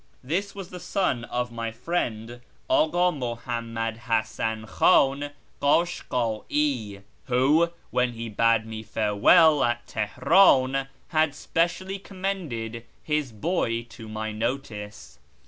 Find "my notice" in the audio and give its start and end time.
14.09-15.19